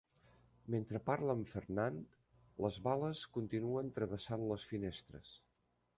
Mentre 0.75 1.01
parla 1.09 1.35
amb 1.37 1.49
Fernand, 1.51 2.17
les 2.67 2.79
bales 2.89 3.21
continuen 3.39 3.95
travessant 3.99 4.49
les 4.53 4.67
finestres. 4.71 5.37